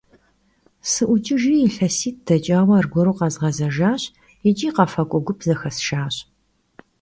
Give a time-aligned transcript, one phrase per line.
[0.91, 4.03] Sı'uç'ıjjri, yilhesit' deç'aue argueru khezğezejjaş
[4.45, 6.15] yiç'i khefak'ue gup zexesşşaş.